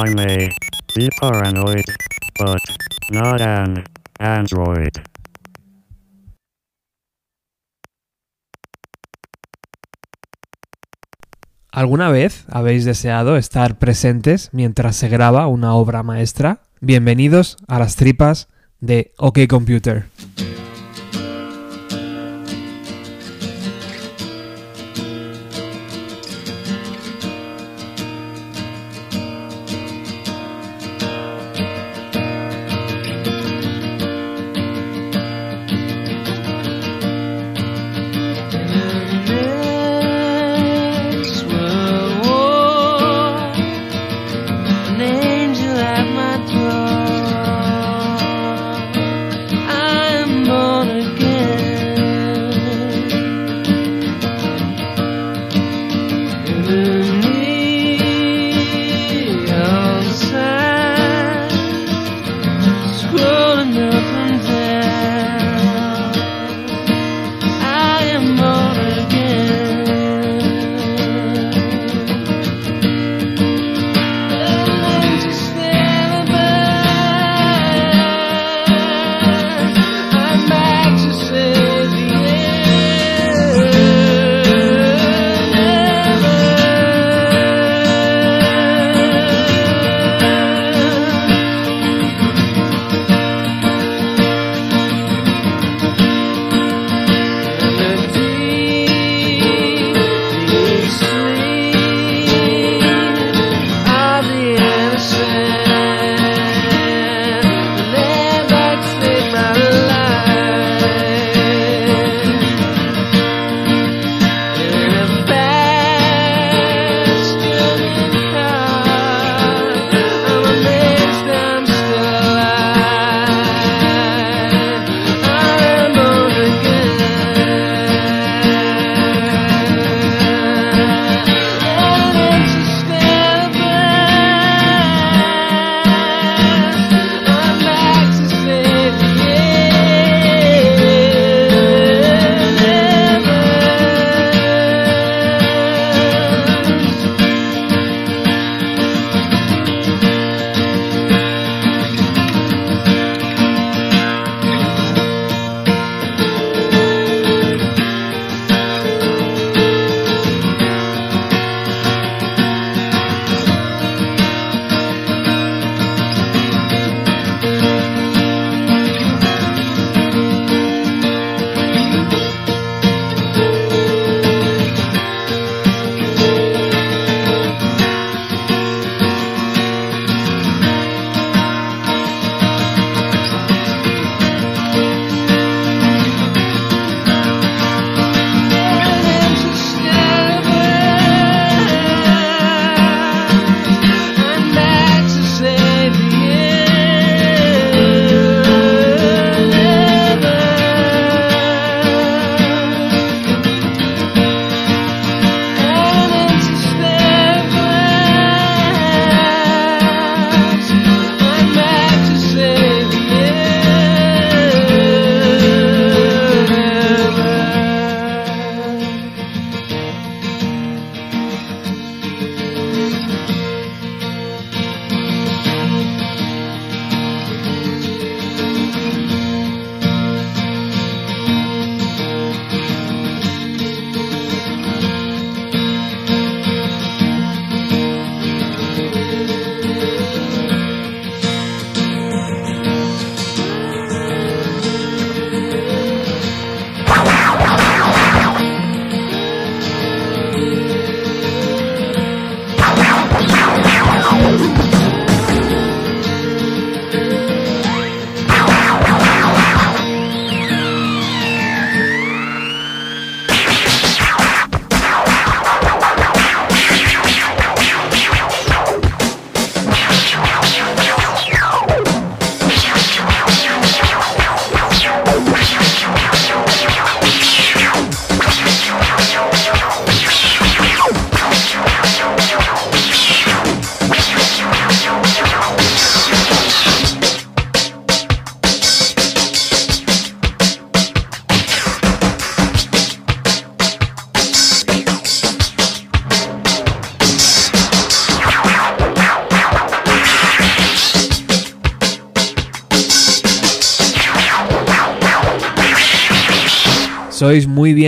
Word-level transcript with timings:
I 0.00 0.14
may 0.14 0.48
be 0.94 1.08
paranoid, 1.20 1.82
but 2.38 2.60
not 3.10 3.40
an 3.40 3.82
android. 4.20 4.92
¿Alguna 11.72 12.10
vez 12.10 12.44
habéis 12.48 12.84
deseado 12.84 13.36
estar 13.36 13.78
presentes 13.80 14.50
mientras 14.52 14.94
se 14.94 15.08
graba 15.08 15.48
una 15.48 15.74
obra 15.74 16.04
maestra? 16.04 16.62
Bienvenidos 16.80 17.56
a 17.66 17.80
las 17.80 17.96
tripas 17.96 18.46
de 18.78 19.12
OK 19.18 19.48
Computer. 19.48 20.06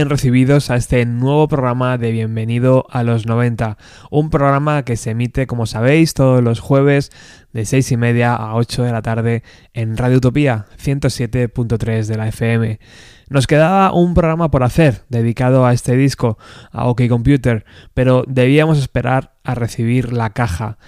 Bien 0.01 0.09
recibidos 0.09 0.71
a 0.71 0.77
este 0.77 1.05
nuevo 1.05 1.47
programa 1.47 1.99
de 1.99 2.11
Bienvenido 2.11 2.87
a 2.89 3.03
los 3.03 3.27
90, 3.27 3.77
un 4.11 4.31
programa 4.31 4.83
que 4.83 4.97
se 4.97 5.11
emite, 5.11 5.47
como 5.47 5.67
sabéis, 5.67 6.15
todos 6.15 6.43
los 6.43 6.59
jueves 6.59 7.13
de 7.53 7.67
6 7.67 7.93
y 7.93 7.97
media 7.99 8.35
a 8.35 8.55
8 8.55 8.83
de 8.83 8.93
la 8.93 9.03
tarde 9.03 9.43
en 9.75 9.99
Radio 9.99 10.17
Utopía 10.17 10.65
107.3 10.83 12.07
de 12.07 12.17
la 12.17 12.29
FM. 12.29 12.81
Nos 13.29 13.47
quedaba 13.47 13.93
un 13.93 14.15
programa 14.15 14.51
por 14.51 14.63
hacer 14.63 15.03
dedicado 15.11 15.67
a 15.67 15.75
este 15.75 15.95
disco, 15.97 16.39
a 16.73 16.87
OK 16.87 17.03
Computer, 17.11 17.67
pero 17.93 18.25
debíamos 18.27 18.79
esperar 18.79 19.35
a 19.45 19.55
recibir 19.55 20.15
la 20.15 20.31
caja. 20.31 20.79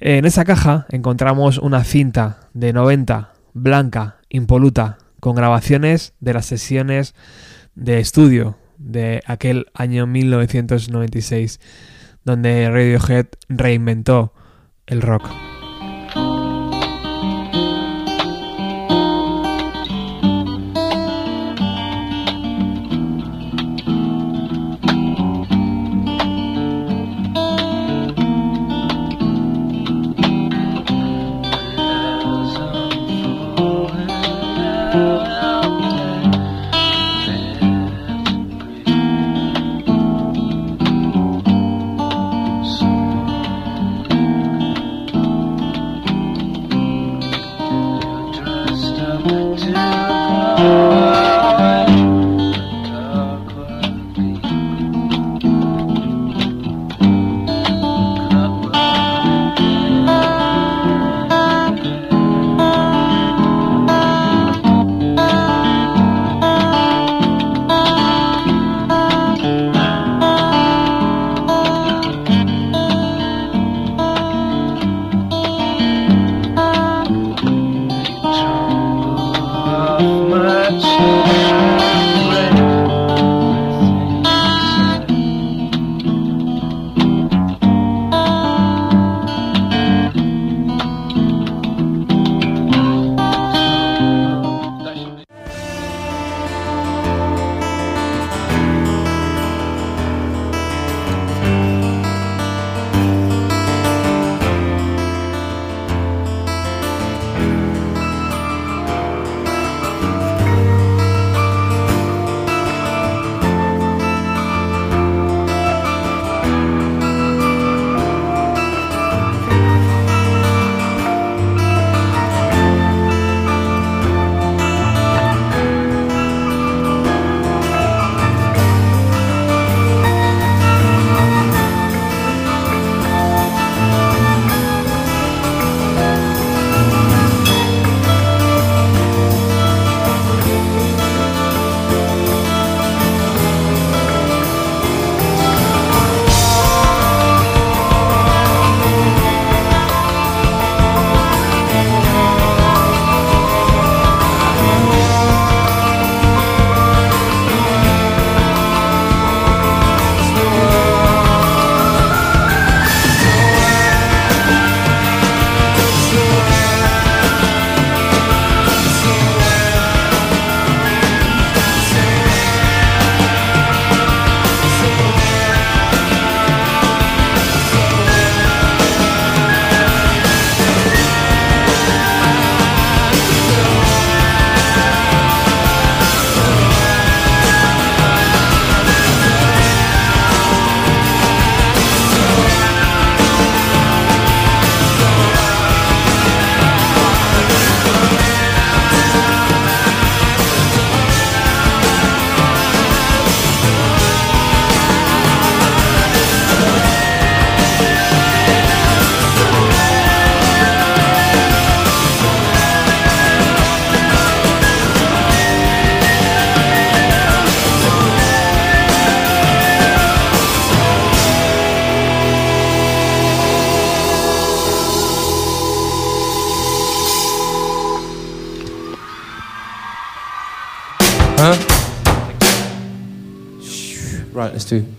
En 0.00 0.26
esa 0.26 0.44
caja 0.44 0.86
encontramos 0.90 1.56
una 1.56 1.82
cinta 1.82 2.40
de 2.52 2.74
90, 2.74 3.32
blanca, 3.54 4.16
impoluta, 4.28 4.98
con 5.18 5.34
grabaciones 5.34 6.12
de 6.20 6.34
las 6.34 6.44
sesiones 6.44 7.14
de 7.78 8.00
estudio 8.00 8.58
de 8.76 9.22
aquel 9.26 9.66
año 9.72 10.06
1996, 10.06 11.60
donde 12.24 12.68
Radiohead 12.68 13.26
reinventó 13.48 14.32
el 14.86 15.00
rock. 15.00 15.30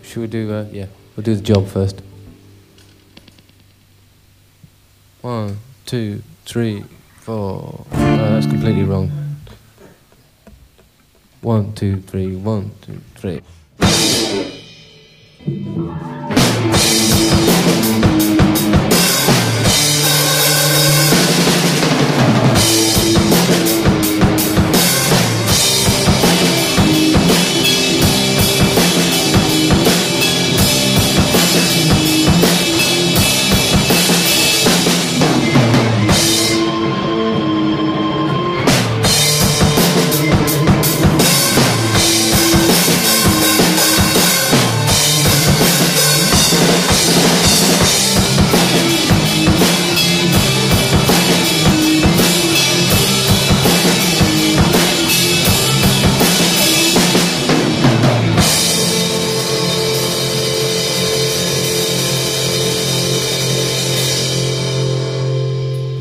Should 0.09 0.21
we 0.21 0.27
do? 0.27 0.51
Uh, 0.51 0.65
yeah, 0.71 0.87
we'll 1.15 1.23
do 1.23 1.35
the 1.35 1.41
job 1.43 1.67
first. 1.67 2.01
One, 5.21 5.59
two, 5.85 6.23
three, 6.45 6.83
four. 7.17 7.85
That's 7.91 8.47
completely 8.47 8.85
wrong. 8.85 9.11
One, 11.41 11.73
two, 11.73 12.01
three. 12.01 12.35
One, 12.35 12.71
two, 12.81 13.01
three. 13.17 13.41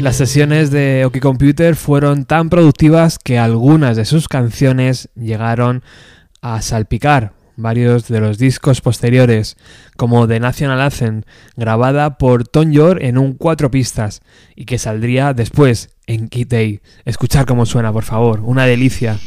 Las 0.09 0.17
sesiones 0.17 0.71
de 0.71 1.05
Oki 1.05 1.21
Computer 1.21 1.77
fueron 1.77 2.25
tan 2.25 2.49
productivas 2.49 3.19
que 3.19 3.39
algunas 3.39 3.95
de 3.95 4.07
sus 4.07 4.27
canciones 4.27 5.11
llegaron 5.15 5.83
a 6.41 6.63
salpicar 6.63 7.35
varios 7.57 8.09
de 8.09 8.21
los 8.21 8.39
discos 8.39 8.81
posteriores, 8.81 9.59
como 9.99 10.27
The 10.27 10.41
National 10.41 10.81
Anthem, 10.81 11.25
grabada 11.59 12.17
por 12.17 12.49
Tom 12.49 12.71
York 12.71 13.01
en 13.03 13.19
un 13.19 13.35
cuatro 13.35 13.71
pistas 13.71 14.23
y 14.57 14.65
que 14.65 14.79
saldría 14.79 15.35
después 15.35 15.91
en 16.07 16.29
Kid 16.29 16.47
Day. 16.47 16.81
Escuchar 17.05 17.45
cómo 17.45 17.67
suena, 17.67 17.93
por 17.93 18.05
favor, 18.05 18.41
una 18.41 18.65
delicia. 18.65 19.19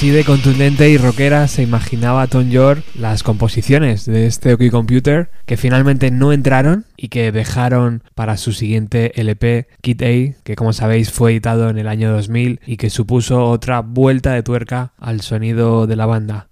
Así 0.00 0.08
de 0.08 0.24
contundente 0.24 0.88
y 0.88 0.96
rockera 0.96 1.46
se 1.46 1.62
imaginaba 1.62 2.26
Tom 2.26 2.48
York 2.48 2.82
las 2.98 3.22
composiciones 3.22 4.06
de 4.06 4.26
este 4.26 4.54
OK 4.54 4.70
Computer 4.70 5.28
que 5.44 5.58
finalmente 5.58 6.10
no 6.10 6.32
entraron 6.32 6.86
y 6.96 7.08
que 7.08 7.32
dejaron 7.32 8.02
para 8.14 8.38
su 8.38 8.54
siguiente 8.54 9.20
LP 9.20 9.66
Kit 9.82 10.00
A, 10.00 10.42
que 10.42 10.56
como 10.56 10.72
sabéis 10.72 11.12
fue 11.12 11.32
editado 11.32 11.68
en 11.68 11.76
el 11.76 11.86
año 11.86 12.10
2000 12.12 12.60
y 12.64 12.78
que 12.78 12.88
supuso 12.88 13.44
otra 13.44 13.82
vuelta 13.82 14.32
de 14.32 14.42
tuerca 14.42 14.94
al 14.96 15.20
sonido 15.20 15.86
de 15.86 15.96
la 15.96 16.06
banda. 16.06 16.48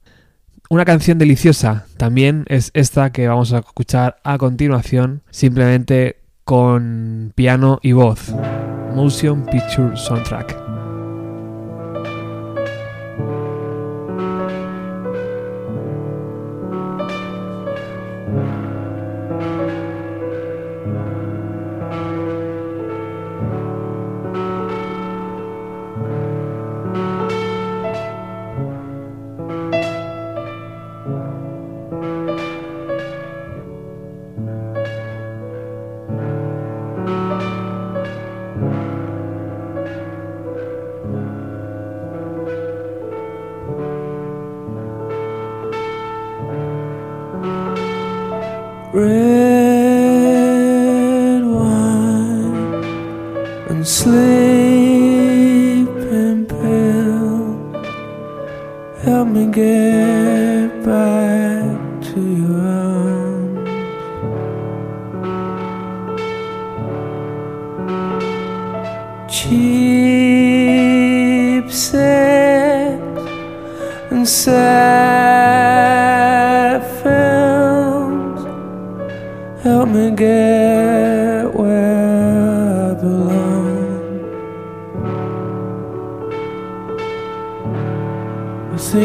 Una 0.68 0.84
canción 0.84 1.16
deliciosa 1.16 1.86
también 1.96 2.44
es 2.48 2.70
esta 2.74 3.12
que 3.12 3.28
vamos 3.28 3.54
a 3.54 3.60
escuchar 3.60 4.18
a 4.24 4.36
continuación, 4.36 5.22
simplemente 5.30 6.18
con 6.44 7.32
piano 7.34 7.78
y 7.82 7.92
voz. 7.92 8.30
Motion 8.94 9.46
Picture 9.46 9.96
Soundtrack. 9.96 10.67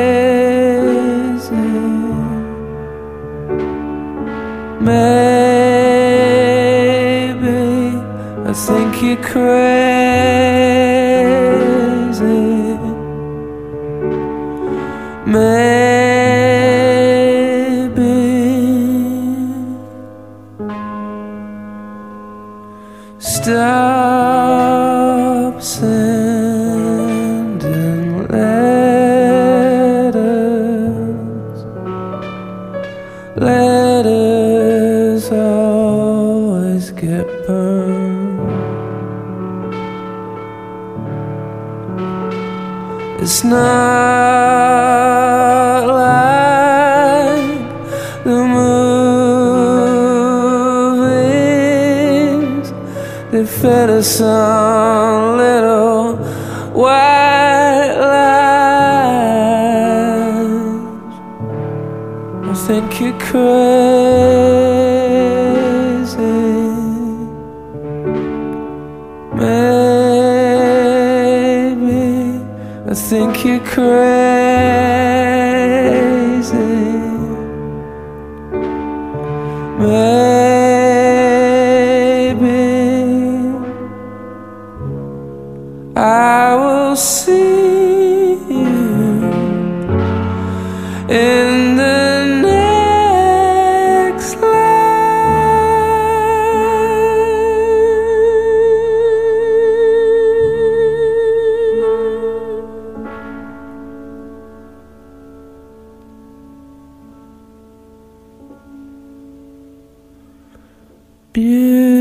Maybe 4.81 5.29
I 8.49 8.53
think 8.53 9.01
you're 9.01 9.17
crazy. 9.17 9.58
别 111.31 111.98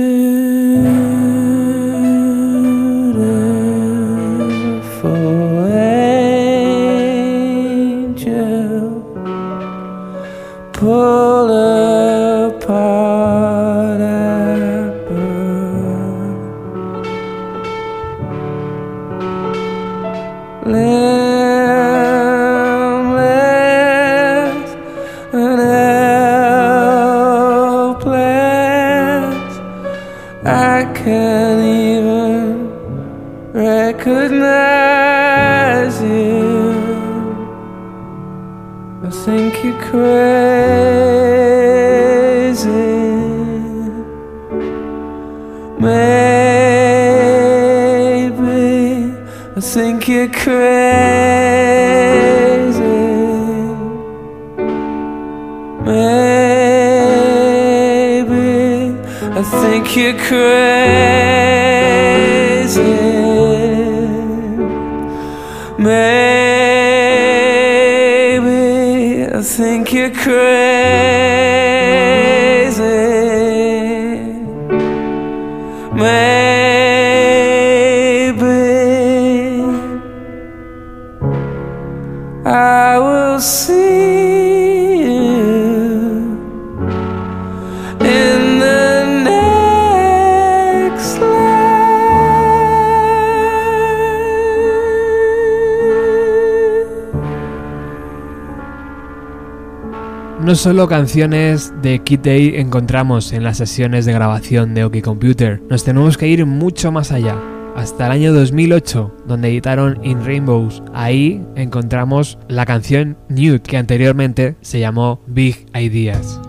solo 100.59 100.89
canciones 100.89 101.73
de 101.83 102.01
Kid 102.01 102.19
Day 102.19 102.57
encontramos 102.57 103.33
en 103.33 103.45
las 103.45 103.59
sesiones 103.59 104.07
de 104.07 104.13
grabación 104.13 104.75
de 104.75 104.83
OK 104.83 105.01
Computer, 105.03 105.63
nos 105.71 105.85
tenemos 105.85 106.19
que 106.19 106.27
ir 106.27 106.45
mucho 106.47 106.91
más 106.91 107.13
allá, 107.13 107.41
hasta 107.77 108.07
el 108.07 108.13
año 108.13 108.33
2008, 108.33 109.15
donde 109.29 109.51
editaron 109.51 110.05
In 110.05 110.25
Rainbows. 110.25 110.83
Ahí 110.93 111.41
encontramos 111.55 112.39
la 112.49 112.67
canción 112.67 113.17
Nude, 113.29 113.61
que 113.61 113.77
anteriormente 113.77 114.57
se 114.61 114.81
llamó 114.81 115.21
Big 115.29 115.65
Ideas. 115.77 116.41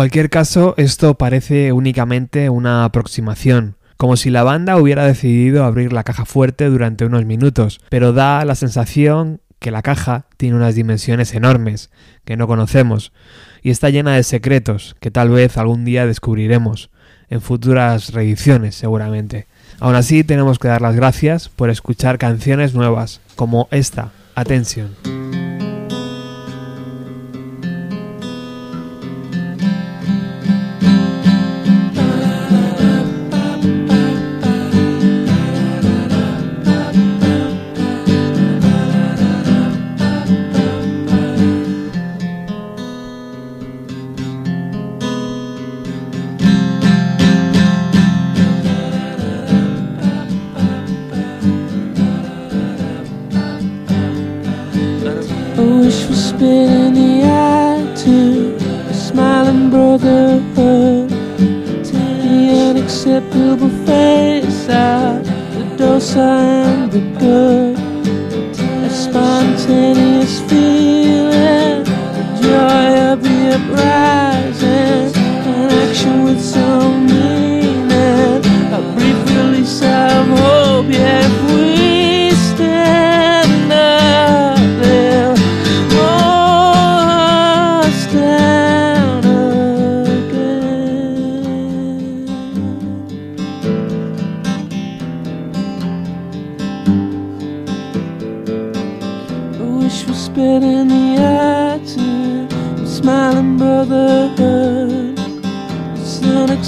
Cualquier 0.00 0.30
caso, 0.30 0.72
esto 0.78 1.12
parece 1.18 1.72
únicamente 1.72 2.48
una 2.48 2.86
aproximación, 2.86 3.76
como 3.98 4.16
si 4.16 4.30
la 4.30 4.42
banda 4.42 4.78
hubiera 4.78 5.04
decidido 5.04 5.62
abrir 5.62 5.92
la 5.92 6.04
caja 6.04 6.24
fuerte 6.24 6.70
durante 6.70 7.04
unos 7.04 7.26
minutos, 7.26 7.82
pero 7.90 8.14
da 8.14 8.42
la 8.46 8.54
sensación 8.54 9.42
que 9.58 9.70
la 9.70 9.82
caja 9.82 10.24
tiene 10.38 10.56
unas 10.56 10.74
dimensiones 10.74 11.34
enormes 11.34 11.90
que 12.24 12.38
no 12.38 12.46
conocemos 12.46 13.12
y 13.60 13.68
está 13.68 13.90
llena 13.90 14.14
de 14.14 14.22
secretos 14.22 14.96
que 15.00 15.10
tal 15.10 15.28
vez 15.28 15.58
algún 15.58 15.84
día 15.84 16.06
descubriremos 16.06 16.88
en 17.28 17.42
futuras 17.42 18.14
reediciones 18.14 18.76
seguramente. 18.76 19.48
Aún 19.80 19.96
así 19.96 20.24
tenemos 20.24 20.58
que 20.58 20.68
dar 20.68 20.80
las 20.80 20.96
gracias 20.96 21.50
por 21.50 21.68
escuchar 21.68 22.16
canciones 22.16 22.72
nuevas 22.72 23.20
como 23.36 23.68
esta, 23.70 24.12
Attention. 24.34 25.39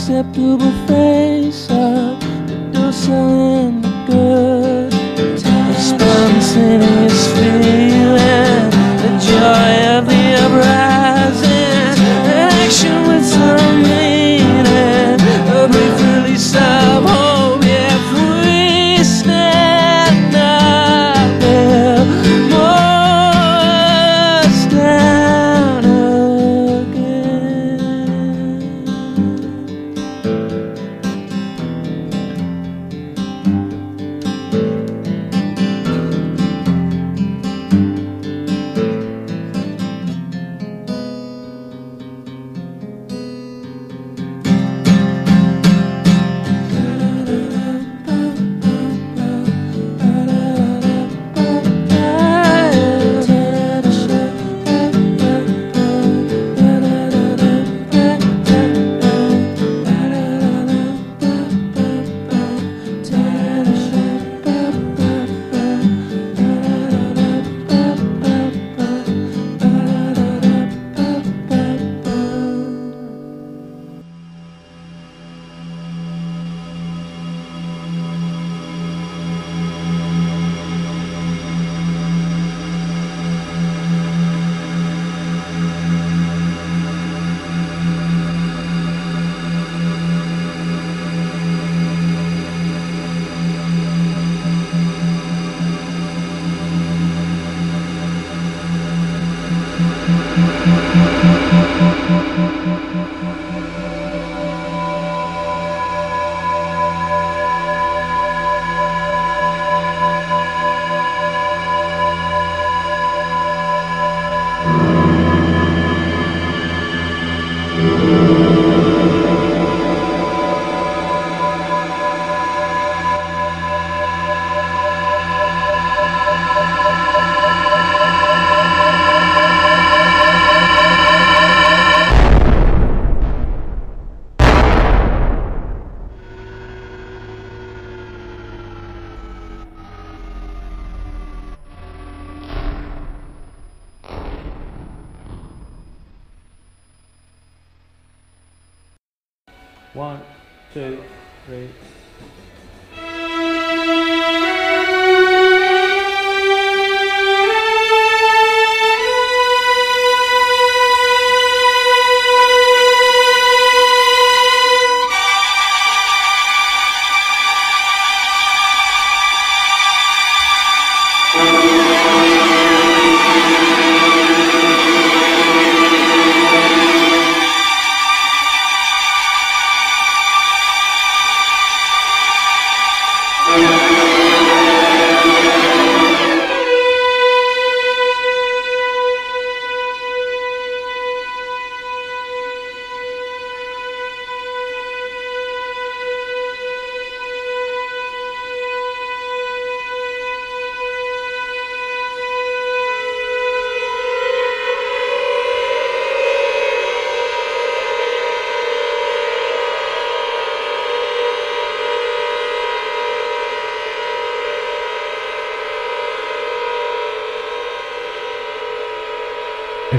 acceptable 0.02 0.72
face 0.88 1.70
of 1.70 2.18
the 2.48 2.70
docile 2.72 3.68
and 3.68 3.84
the 3.84 4.04
good. 4.08 4.90
Time 5.38 5.74
spun 5.74 6.60
in 6.60 6.80
his 6.80 7.26
feet. 7.34 7.91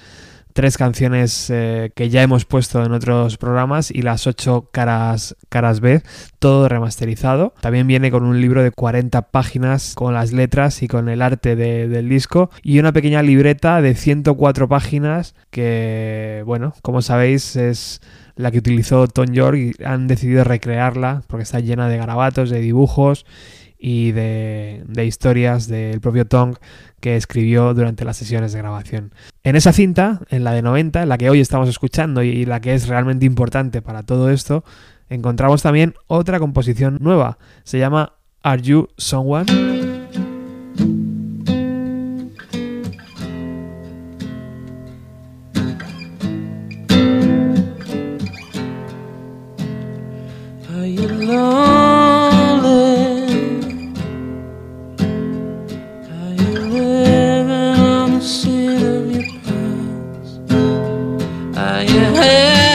tres 0.54 0.78
canciones 0.78 1.50
eh, 1.50 1.90
que 1.94 2.08
ya 2.08 2.22
hemos 2.22 2.44
puesto 2.46 2.82
en 2.84 2.92
otros 2.92 3.36
programas 3.36 3.90
y 3.90 4.02
las 4.02 4.26
ocho 4.26 4.68
caras, 4.72 5.36
caras 5.50 5.80
B, 5.80 6.02
todo 6.38 6.68
remasterizado. 6.68 7.52
También 7.60 7.86
viene 7.86 8.10
con 8.10 8.22
un 8.24 8.40
libro 8.40 8.62
de 8.62 8.70
40 8.70 9.30
páginas 9.30 9.94
con 9.94 10.14
las 10.14 10.32
letras 10.32 10.82
y 10.82 10.88
con 10.88 11.08
el 11.08 11.20
arte 11.22 11.56
de- 11.56 11.88
del 11.88 12.08
disco 12.08 12.50
y 12.62 12.78
una 12.78 12.92
pequeña 12.92 13.22
libreta 13.22 13.82
de 13.82 13.94
104 13.96 14.68
páginas 14.68 15.34
que, 15.50 16.42
bueno, 16.46 16.72
como 16.82 17.02
sabéis 17.02 17.56
es 17.56 18.00
la 18.36 18.50
que 18.50 18.58
utilizó 18.58 19.06
Tom 19.08 19.32
York 19.32 19.56
y 19.58 19.84
han 19.84 20.06
decidido 20.06 20.44
recrearla 20.44 21.22
porque 21.26 21.42
está 21.42 21.60
llena 21.60 21.88
de 21.88 21.98
garabatos, 21.98 22.50
de 22.50 22.60
dibujos 22.60 23.26
y 23.86 24.12
de, 24.12 24.82
historias 25.04 25.68
del 25.68 26.00
propio 26.00 26.26
Tom 26.26 26.54
que 27.00 27.16
escribió 27.16 27.74
durante 27.74 28.06
las 28.06 28.16
sesiones 28.16 28.54
de 28.54 28.58
grabación. 28.60 29.12
En 29.42 29.56
esa 29.56 29.74
cinta, 29.74 30.22
en 30.30 30.42
la 30.42 30.52
de 30.52 30.62
90, 30.62 31.02
en 31.02 31.08
la 31.10 31.18
que 31.18 31.28
hoy 31.28 31.40
estamos 31.40 31.68
escuchando 31.68 32.22
y 32.22 32.46
la 32.46 32.60
que 32.62 32.72
es 32.72 32.88
realmente 32.88 33.26
importante 33.26 33.82
para 33.82 34.02
todo 34.02 34.30
esto, 34.30 34.64
encontramos 35.10 35.60
también 35.60 35.92
otra 36.06 36.38
composición 36.38 36.96
nueva. 37.02 37.36
Se 37.64 37.78
llama 37.78 38.14
Are 38.42 38.62
You 38.62 38.88
Someone? 38.96 39.44
You 62.44 62.73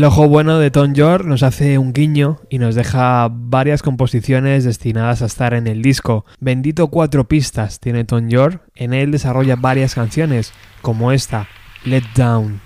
El 0.00 0.04
ojo 0.04 0.26
bueno 0.28 0.58
de 0.58 0.70
Tom 0.70 0.94
York 0.94 1.26
nos 1.26 1.42
hace 1.42 1.76
un 1.76 1.92
guiño 1.92 2.40
y 2.48 2.56
nos 2.56 2.74
deja 2.74 3.28
varias 3.30 3.82
composiciones 3.82 4.64
destinadas 4.64 5.20
a 5.20 5.26
estar 5.26 5.52
en 5.52 5.66
el 5.66 5.82
disco. 5.82 6.24
Bendito 6.40 6.88
cuatro 6.88 7.28
pistas 7.28 7.80
tiene 7.80 8.04
Tom 8.04 8.30
York, 8.30 8.62
en 8.76 8.94
él 8.94 9.10
desarrolla 9.10 9.56
varias 9.56 9.94
canciones, 9.94 10.54
como 10.80 11.12
esta, 11.12 11.48
Let 11.84 12.04
Down. 12.16 12.62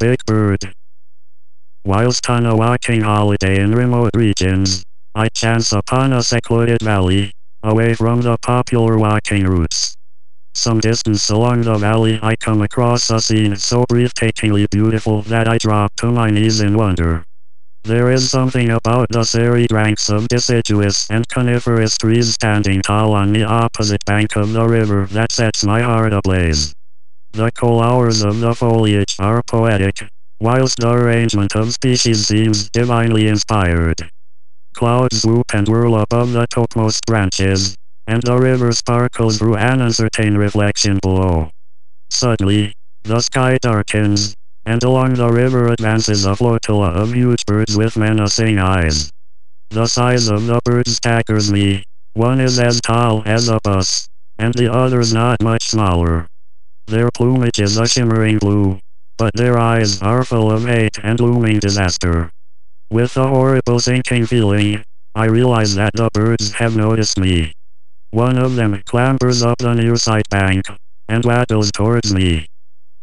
Big 0.00 0.24
Bird. 0.24 0.72
Whilst 1.84 2.30
on 2.30 2.46
a 2.46 2.56
walking 2.56 3.02
holiday 3.02 3.60
in 3.60 3.74
remote 3.74 4.12
regions, 4.14 4.82
I 5.14 5.28
chance 5.28 5.74
upon 5.74 6.14
a 6.14 6.22
secluded 6.22 6.80
valley, 6.80 7.32
away 7.62 7.92
from 7.92 8.22
the 8.22 8.38
popular 8.40 8.96
walking 8.96 9.44
routes. 9.44 9.94
Some 10.54 10.80
distance 10.80 11.28
along 11.28 11.64
the 11.64 11.76
valley 11.76 12.18
I 12.22 12.34
come 12.36 12.62
across 12.62 13.10
a 13.10 13.20
scene 13.20 13.54
so 13.56 13.84
breathtakingly 13.90 14.70
beautiful 14.70 15.20
that 15.24 15.46
I 15.46 15.58
drop 15.58 15.94
to 15.96 16.06
my 16.06 16.30
knees 16.30 16.62
in 16.62 16.78
wonder. 16.78 17.22
There 17.84 18.10
is 18.10 18.30
something 18.30 18.70
about 18.70 19.10
the 19.10 19.24
serried 19.24 19.70
ranks 19.70 20.08
of 20.08 20.28
deciduous 20.28 21.10
and 21.10 21.28
coniferous 21.28 21.98
trees 21.98 22.32
standing 22.32 22.80
tall 22.80 23.12
on 23.12 23.34
the 23.34 23.44
opposite 23.44 24.06
bank 24.06 24.34
of 24.34 24.54
the 24.54 24.66
river 24.66 25.04
that 25.10 25.30
sets 25.30 25.62
my 25.62 25.82
heart 25.82 26.14
ablaze. 26.14 26.74
The 27.32 27.52
colors 27.52 28.22
of 28.22 28.40
the 28.40 28.56
foliage 28.56 29.14
are 29.20 29.40
poetic, 29.44 30.08
whilst 30.40 30.78
the 30.80 30.90
arrangement 30.90 31.54
of 31.54 31.72
species 31.72 32.26
seems 32.26 32.68
divinely 32.70 33.28
inspired. 33.28 34.10
Clouds 34.74 35.22
swoop 35.22 35.54
and 35.54 35.68
whirl 35.68 35.94
above 36.00 36.32
the 36.32 36.48
topmost 36.48 37.06
branches, 37.06 37.76
and 38.08 38.20
the 38.24 38.36
river 38.36 38.72
sparkles 38.72 39.38
through 39.38 39.56
an 39.56 39.80
uncertain 39.80 40.36
reflection 40.36 40.98
below. 41.00 41.52
Suddenly, 42.10 42.72
the 43.04 43.20
sky 43.20 43.58
darkens, 43.62 44.34
and 44.66 44.82
along 44.82 45.14
the 45.14 45.30
river 45.30 45.68
advances 45.68 46.24
a 46.24 46.34
flotilla 46.34 46.90
of 46.90 47.14
huge 47.14 47.46
birds 47.46 47.76
with 47.76 47.96
menacing 47.96 48.58
eyes. 48.58 49.12
The 49.70 49.86
size 49.86 50.28
of 50.28 50.46
the 50.46 50.60
birds 50.64 50.96
staggers 50.96 51.52
me. 51.52 51.84
One 52.14 52.40
is 52.40 52.58
as 52.58 52.80
tall 52.80 53.22
as 53.24 53.48
a 53.48 53.60
bus, 53.62 54.08
and 54.36 54.52
the 54.52 54.72
other's 54.72 55.14
not 55.14 55.40
much 55.40 55.68
smaller. 55.68 56.26
Their 56.86 57.10
plumage 57.10 57.60
is 57.60 57.76
a 57.76 57.86
shimmering 57.86 58.38
blue, 58.38 58.80
but 59.16 59.34
their 59.34 59.58
eyes 59.58 60.02
are 60.02 60.24
full 60.24 60.50
of 60.50 60.64
hate 60.64 60.98
and 61.02 61.20
looming 61.20 61.60
disaster. 61.60 62.32
With 62.90 63.16
a 63.16 63.28
horrible 63.28 63.78
sinking 63.78 64.26
feeling, 64.26 64.82
I 65.14 65.26
realize 65.26 65.74
that 65.76 65.92
the 65.94 66.10
birds 66.12 66.52
have 66.54 66.76
noticed 66.76 67.18
me. 67.18 67.52
One 68.10 68.38
of 68.38 68.56
them 68.56 68.82
clambers 68.86 69.44
up 69.44 69.58
the 69.58 69.74
near 69.74 69.96
side 69.96 70.28
bank, 70.30 70.66
and 71.08 71.24
waddles 71.24 71.70
towards 71.70 72.12
me. 72.12 72.46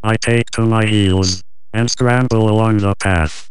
I 0.04 0.18
take 0.18 0.50
to 0.52 0.62
my 0.62 0.86
heels 0.86 1.42
and 1.74 1.90
scramble 1.90 2.50
along 2.50 2.80
the 2.80 2.96
path. 3.00 3.50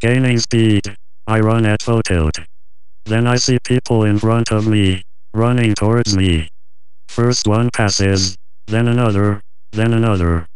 Gaining 0.00 0.38
speed, 0.38 0.96
I 1.26 1.40
run 1.40 1.64
at 1.64 1.82
full 1.82 2.02
tilt. 2.02 2.38
Then 3.04 3.26
I 3.26 3.36
see 3.36 3.58
people 3.62 4.04
in 4.04 4.18
front 4.18 4.50
of 4.50 4.66
me, 4.66 5.02
running 5.32 5.74
towards 5.74 6.16
me. 6.16 6.48
First 7.08 7.46
one 7.46 7.70
passes, 7.70 8.36
then 8.66 8.88
another, 8.88 9.40
then 9.72 9.92
another. 9.92 10.46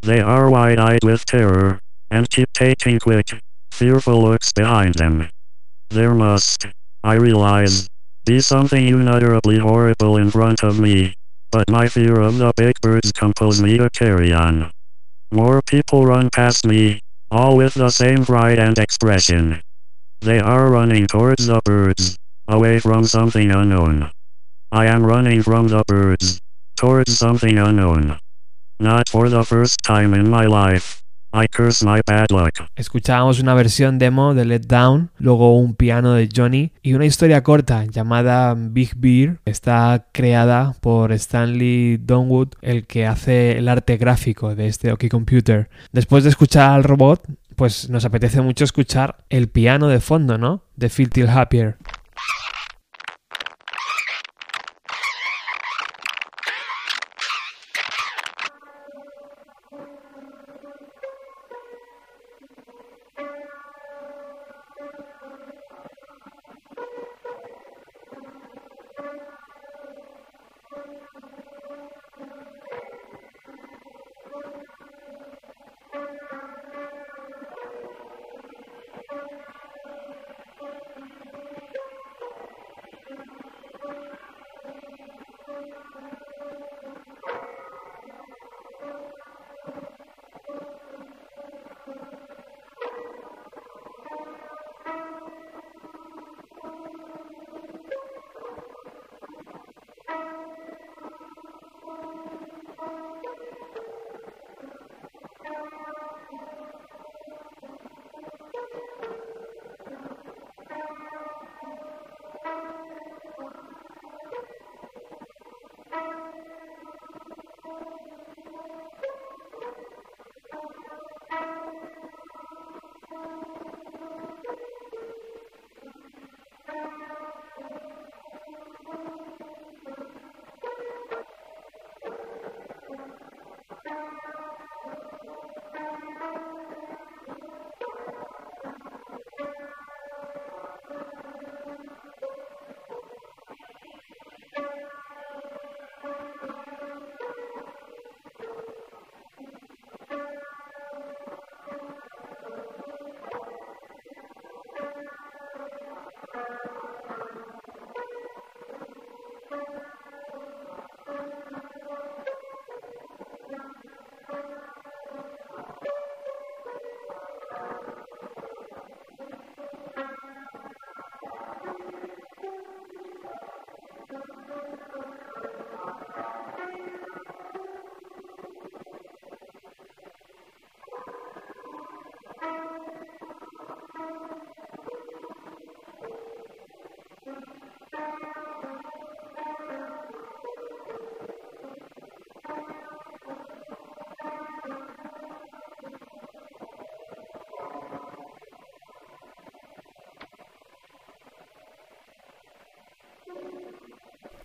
They 0.00 0.20
are 0.20 0.48
wide-eyed 0.48 1.02
with 1.02 1.24
terror, 1.24 1.80
and 2.10 2.30
keep 2.30 2.52
taking 2.52 2.98
quick, 2.98 3.28
fearful 3.72 4.22
looks 4.22 4.52
behind 4.52 4.94
them. 4.94 5.28
There 5.90 6.14
must, 6.14 6.66
I 7.02 7.14
realize, 7.14 7.88
be 8.24 8.40
something 8.40 8.86
unutterably 8.88 9.58
horrible 9.58 10.18
in 10.18 10.30
front 10.30 10.62
of 10.62 10.78
me, 10.78 11.14
but 11.50 11.70
my 11.70 11.88
fear 11.88 12.20
of 12.20 12.38
the 12.38 12.52
big 12.56 12.74
birds 12.82 13.10
compels 13.12 13.60
me 13.62 13.78
to 13.78 13.88
carry 13.90 14.32
on. 14.32 14.70
More 15.32 15.62
people 15.62 16.06
run 16.06 16.28
past 16.30 16.66
me, 16.66 17.00
all 17.30 17.56
with 17.56 17.74
the 17.74 17.90
same 17.90 18.24
pride 18.24 18.58
and 18.58 18.78
expression. 18.78 19.62
They 20.20 20.40
are 20.40 20.70
running 20.70 21.06
towards 21.06 21.46
the 21.46 21.60
birds, 21.64 22.16
away 22.46 22.80
from 22.80 23.04
something 23.04 23.50
unknown. 23.50 24.10
I 24.70 24.86
am 24.86 25.06
running 25.06 25.42
from 25.42 25.68
the 25.68 25.84
birds, 25.86 26.40
towards 26.76 27.16
something 27.16 27.58
unknown. 27.58 28.18
Not 28.80 29.08
for 29.10 29.28
the 29.28 29.42
first 29.42 29.82
time 29.82 30.14
in 30.14 30.30
my 30.30 30.46
life. 30.46 31.02
I 31.32 31.48
curse 31.48 31.84
my 31.84 32.00
bad 32.06 32.30
luck. 32.30 32.68
Escuchábamos 32.76 33.40
una 33.40 33.52
versión 33.54 33.98
demo 33.98 34.34
de 34.34 34.44
Let 34.44 34.68
Down, 34.68 35.10
luego 35.18 35.58
un 35.58 35.74
piano 35.74 36.14
de 36.14 36.28
Johnny 36.34 36.72
y 36.80 36.94
una 36.94 37.04
historia 37.04 37.42
corta 37.42 37.84
llamada 37.86 38.54
Big 38.56 38.92
Beer. 38.96 39.40
Está 39.44 40.06
creada 40.12 40.76
por 40.80 41.10
Stanley 41.10 41.96
Donwood, 41.96 42.50
el 42.62 42.86
que 42.86 43.04
hace 43.04 43.58
el 43.58 43.68
arte 43.68 43.96
gráfico 43.96 44.54
de 44.54 44.68
este 44.68 44.92
OK 44.92 45.08
Computer. 45.10 45.68
Después 45.90 46.22
de 46.22 46.30
escuchar 46.30 46.70
al 46.70 46.84
robot, 46.84 47.20
pues 47.56 47.90
nos 47.90 48.04
apetece 48.04 48.40
mucho 48.40 48.62
escuchar 48.62 49.16
el 49.28 49.48
piano 49.48 49.88
de 49.88 49.98
fondo, 49.98 50.38
¿no? 50.38 50.62
De 50.76 50.88
Feel 50.88 51.10
Till 51.10 51.28
Happier. 51.28 51.78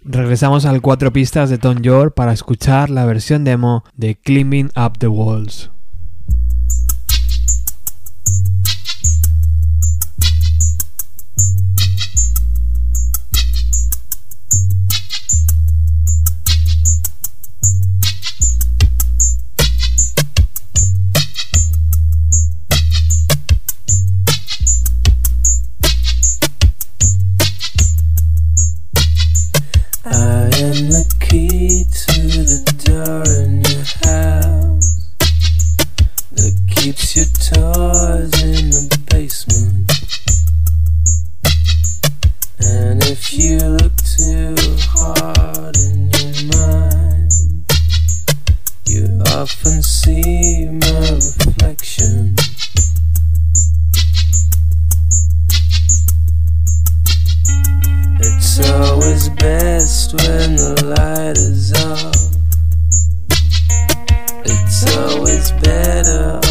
Regresamos 0.06 0.66
al 0.66 0.82
cuatro 0.82 1.14
pistas 1.14 1.50
de 1.50 1.58
Tom 1.58 1.82
York 1.82 2.14
para 2.14 2.34
escuchar 2.34 2.90
la 2.90 3.06
versión 3.06 3.46
demo 3.46 3.86
de 3.96 4.16
Climbing 4.16 4.70
Up 4.76 4.98
the 5.00 5.08
Walls. 5.08 5.73
When 60.14 60.56
the 60.56 60.94
light 60.96 61.38
is 61.38 61.74
off. 61.74 62.14
It's 64.46 64.98
always 64.98 65.52
better 65.54 66.43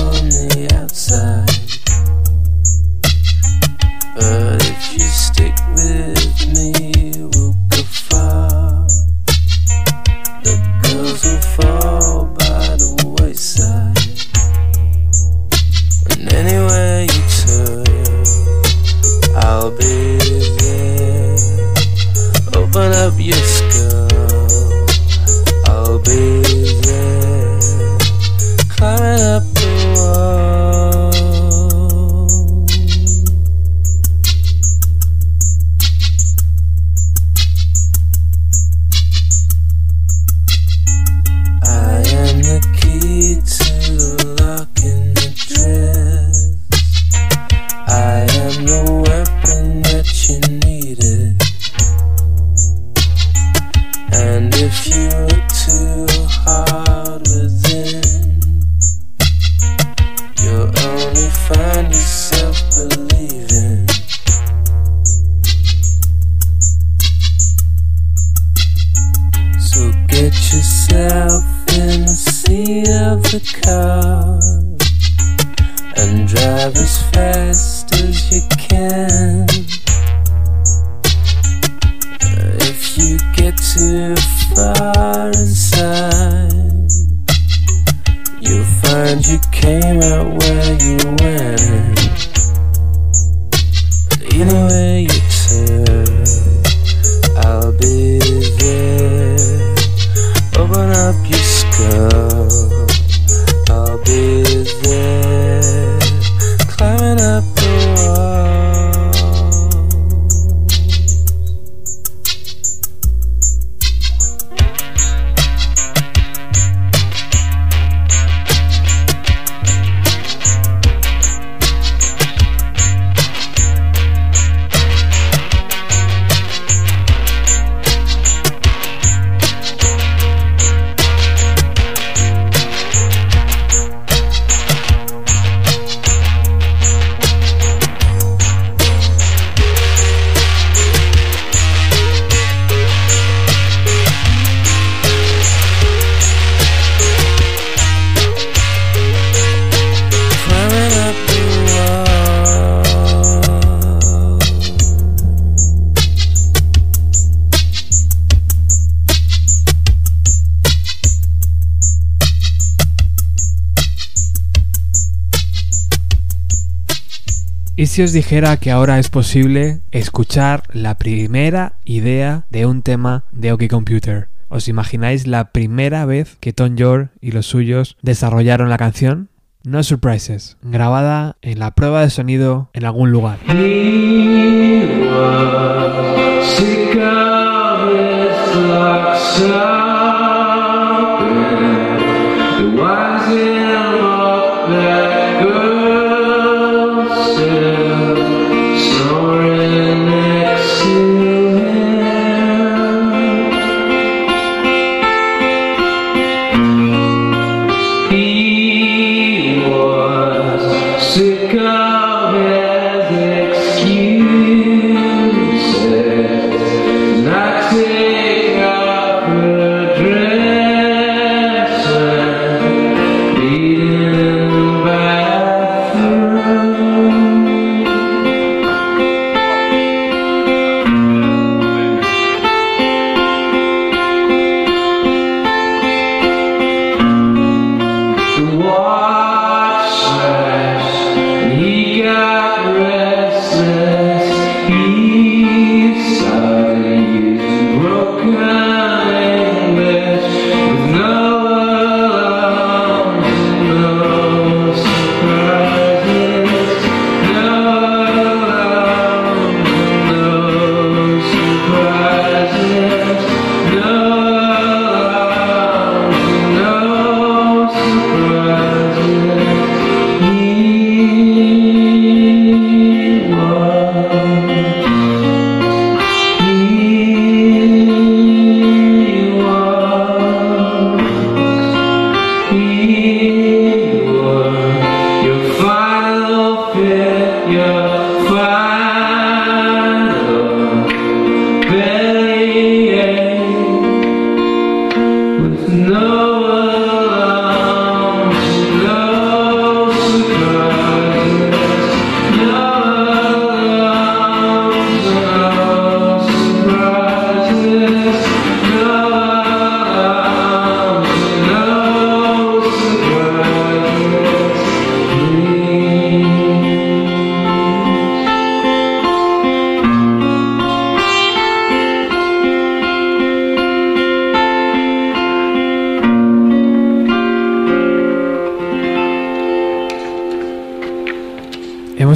si 167.93 168.01
os 168.01 168.15
dijera 168.15 168.57
que 168.57 168.71
ahora 168.71 168.99
es 168.99 169.11
posible 169.11 169.83
escuchar 169.91 170.63
la 170.73 170.97
primera 170.97 171.75
idea 171.85 172.47
de 172.49 172.65
un 172.65 172.81
tema 172.81 173.25
de 173.33 173.53
OK 173.53 173.69
Computer? 173.69 174.29
¿Os 174.49 174.67
imagináis 174.67 175.27
la 175.27 175.53
primera 175.53 176.07
vez 176.07 176.39
que 176.41 176.55
Tom 176.55 176.75
York 176.75 177.11
y 177.21 177.33
los 177.33 177.45
suyos 177.45 177.99
desarrollaron 178.01 178.71
la 178.71 178.79
canción? 178.79 179.29
No 179.63 179.83
Surprises, 179.83 180.57
grabada 180.63 181.37
en 181.43 181.59
la 181.59 181.73
prueba 181.73 182.01
de 182.01 182.09
sonido 182.09 182.71
en 182.73 182.87
algún 182.87 183.11
lugar. 183.11 183.41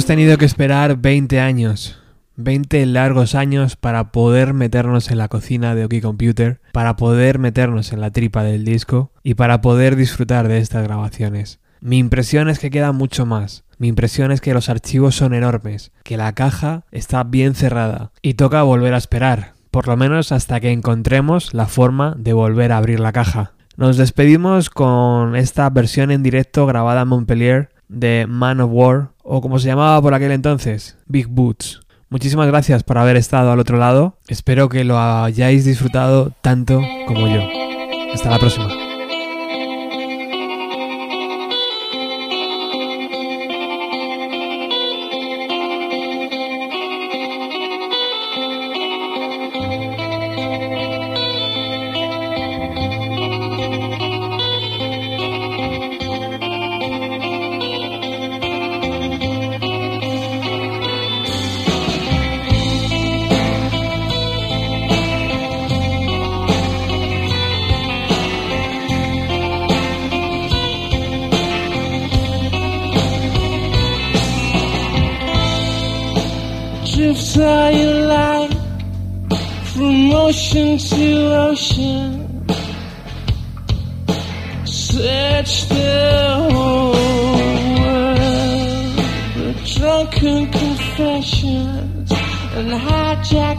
Tenido 0.07 0.37
que 0.37 0.45
esperar 0.45 1.01
20 1.01 1.41
años, 1.41 1.99
20 2.37 2.85
largos 2.85 3.35
años 3.35 3.75
para 3.75 4.13
poder 4.13 4.53
meternos 4.53 5.11
en 5.11 5.17
la 5.17 5.27
cocina 5.27 5.75
de 5.75 5.83
OK 5.83 5.95
Computer, 6.01 6.61
para 6.71 6.95
poder 6.95 7.39
meternos 7.39 7.91
en 7.91 7.99
la 7.99 8.09
tripa 8.11 8.41
del 8.43 8.63
disco 8.63 9.11
y 9.21 9.33
para 9.33 9.59
poder 9.59 9.97
disfrutar 9.97 10.47
de 10.47 10.59
estas 10.59 10.83
grabaciones. 10.83 11.59
Mi 11.81 11.97
impresión 11.97 12.47
es 12.47 12.57
que 12.57 12.69
queda 12.69 12.93
mucho 12.93 13.25
más. 13.25 13.65
Mi 13.79 13.89
impresión 13.89 14.31
es 14.31 14.39
que 14.39 14.53
los 14.53 14.69
archivos 14.69 15.13
son 15.13 15.33
enormes, 15.33 15.91
que 16.03 16.15
la 16.15 16.31
caja 16.31 16.85
está 16.89 17.25
bien 17.25 17.53
cerrada 17.53 18.13
y 18.21 18.35
toca 18.35 18.63
volver 18.63 18.93
a 18.93 18.99
esperar, 18.99 19.55
por 19.71 19.89
lo 19.89 19.97
menos 19.97 20.31
hasta 20.31 20.61
que 20.61 20.71
encontremos 20.71 21.53
la 21.53 21.65
forma 21.65 22.15
de 22.17 22.31
volver 22.31 22.71
a 22.71 22.77
abrir 22.77 23.01
la 23.01 23.11
caja. 23.11 23.55
Nos 23.75 23.97
despedimos 23.97 24.69
con 24.69 25.35
esta 25.35 25.69
versión 25.69 26.11
en 26.11 26.23
directo 26.23 26.65
grabada 26.65 27.01
en 27.01 27.09
Montpellier 27.09 27.76
de 27.87 28.25
Man 28.27 28.61
of 28.61 28.71
War, 28.71 29.09
o 29.23 29.41
como 29.41 29.59
se 29.59 29.67
llamaba 29.67 30.01
por 30.01 30.13
aquel 30.13 30.31
entonces, 30.31 30.97
Big 31.07 31.27
Boots. 31.27 31.81
Muchísimas 32.09 32.47
gracias 32.47 32.83
por 32.83 32.97
haber 32.97 33.17
estado 33.17 33.51
al 33.51 33.59
otro 33.59 33.77
lado. 33.77 34.17
Espero 34.27 34.69
que 34.69 34.85
lo 34.85 34.97
hayáis 34.97 35.65
disfrutado 35.65 36.31
tanto 36.41 36.81
como 37.05 37.27
yo. 37.27 37.41
Hasta 38.13 38.29
la 38.29 38.39
próxima. 38.39 38.86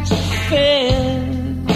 expense 0.00 1.72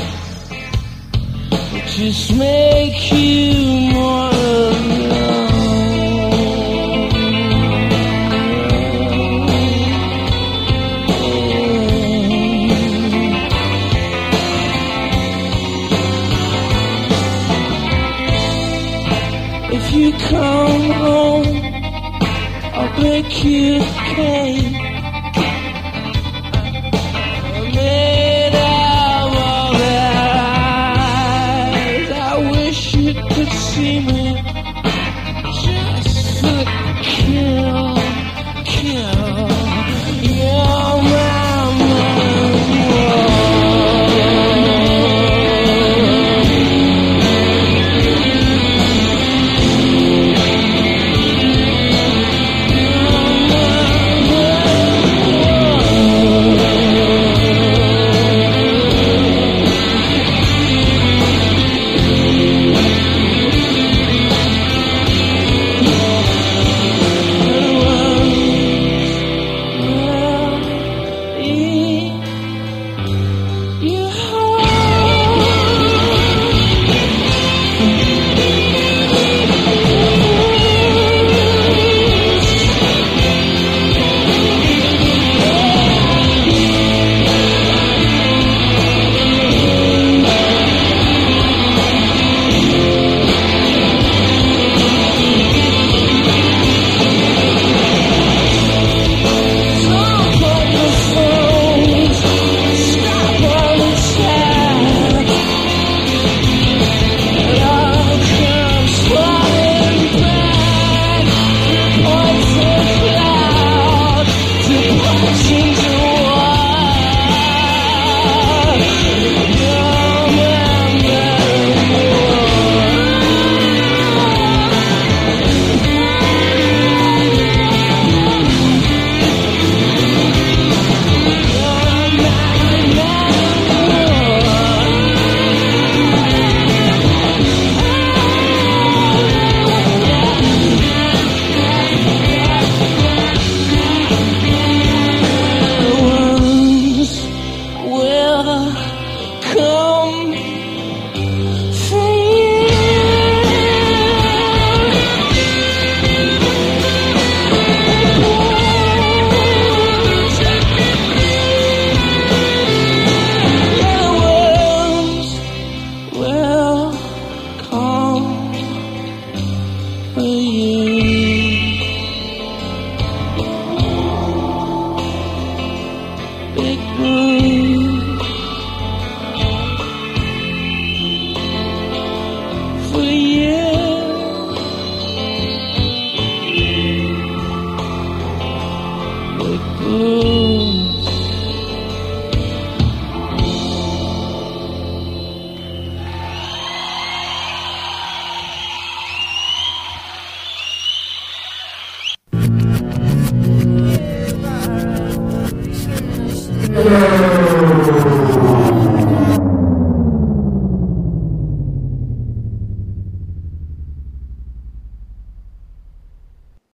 will 1.73 1.87
just 1.87 2.37
make 2.37 3.13
you 3.13 3.93
more 3.93 4.31
alone. 4.31 5.13
If 19.75 19.93
you 19.95 20.13
come 20.13 20.91
home, 20.91 21.47
I'll 22.75 22.97
break 23.01 23.45
you 23.45 23.81
cake. 24.15 24.62